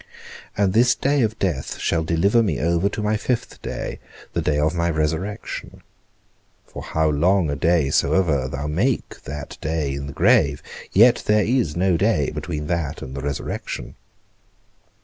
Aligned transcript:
And 0.57 0.73
this 0.73 0.95
day 0.95 1.21
of 1.21 1.37
death 1.37 1.77
shall 1.77 2.03
deliver 2.03 2.41
me 2.41 2.59
over 2.59 2.89
to 2.89 3.03
my 3.03 3.17
fifth 3.17 3.61
day, 3.61 3.99
the 4.33 4.41
day 4.41 4.57
of 4.57 4.73
my 4.73 4.89
resurrection; 4.89 5.83
for 6.65 6.81
how 6.81 7.07
long 7.11 7.51
a 7.51 7.55
day 7.55 7.91
soever 7.91 8.47
thou 8.47 8.65
make 8.65 9.21
that 9.25 9.59
day 9.61 9.93
in 9.93 10.07
the 10.07 10.13
grave, 10.13 10.63
yet 10.91 11.21
there 11.27 11.43
is 11.45 11.75
no 11.75 11.97
day 11.97 12.31
between 12.31 12.65
that 12.65 13.03
and 13.03 13.13
the 13.15 13.21
resurrection. 13.21 13.93